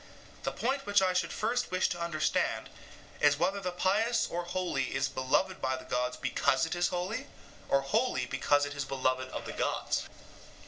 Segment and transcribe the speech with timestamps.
[0.41, 2.71] The point which I should first wish to understand
[3.19, 7.27] is whether the pious or holy is beloved by the gods because it is holy,
[7.69, 10.09] or holy because it is beloved of the gods.